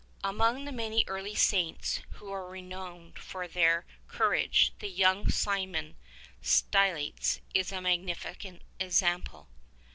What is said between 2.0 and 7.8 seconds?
who are renowned for their courage, the young Simeon Stylites is